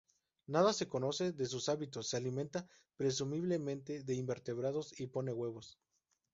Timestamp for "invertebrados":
4.15-4.99